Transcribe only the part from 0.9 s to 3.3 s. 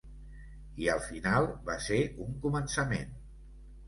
al final, va ser un començament.